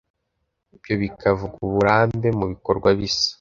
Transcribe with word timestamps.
ibyo 0.75 0.93
bikavuga 1.01 1.55
uburambe 1.65 2.29
mu 2.39 2.45
bikorwa 2.51 2.87
bisa 2.99 3.27